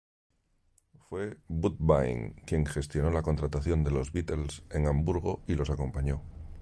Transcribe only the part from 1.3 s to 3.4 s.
Woodbine quien gestionó la